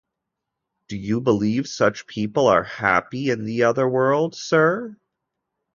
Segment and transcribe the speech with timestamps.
[0.87, 4.97] Do you believe such people are happy in the other world, sir?